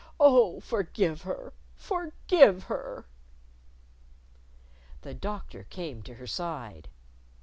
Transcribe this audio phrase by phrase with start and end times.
[0.19, 1.53] Oh, forgive her!
[1.75, 3.05] Forgive her!"
[5.03, 6.89] The Doctor came to her side.